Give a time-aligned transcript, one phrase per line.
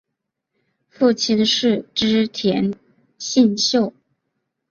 [0.89, 2.73] 父亲是织田
[3.19, 3.93] 信秀。